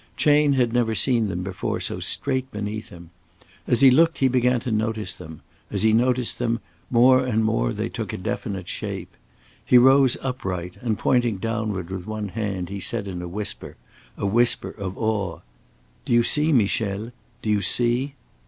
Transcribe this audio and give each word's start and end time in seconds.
Chayne 0.17 0.53
had 0.53 0.73
never 0.73 0.95
seen 0.95 1.27
them 1.27 1.43
before 1.43 1.79
so 1.79 1.99
straight 1.99 2.51
beneath 2.51 2.89
him. 2.89 3.11
As 3.67 3.81
he 3.81 3.91
looked 3.91 4.17
he 4.17 4.27
began 4.27 4.59
to 4.61 4.71
notice 4.71 5.13
them; 5.13 5.41
as 5.69 5.83
he 5.83 5.93
noticed 5.93 6.39
them, 6.39 6.59
more 6.89 7.23
and 7.23 7.43
more 7.45 7.71
they 7.71 7.87
took 7.87 8.11
a 8.11 8.17
definite 8.17 8.67
shape. 8.67 9.15
He 9.63 9.77
rose 9.77 10.17
upright, 10.23 10.75
and 10.81 10.97
pointing 10.97 11.37
downward 11.37 11.91
with 11.91 12.07
one 12.07 12.29
hand 12.29 12.69
he 12.69 12.79
said 12.79 13.07
in 13.07 13.21
a 13.21 13.27
whisper, 13.27 13.75
a 14.17 14.25
whisper 14.25 14.71
of 14.71 14.97
awe 14.97 15.41
"Do 16.05 16.13
you 16.13 16.23
see, 16.23 16.51
Michel? 16.51 17.11
Do 17.43 17.51
you 17.51 17.61
see?" 17.61 18.15